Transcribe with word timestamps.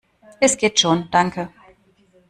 Es 0.39 0.57
geht 0.57 0.79
schon, 0.79 1.11
danke! 1.11 1.51